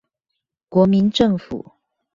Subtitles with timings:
[0.67, 1.73] 國民政府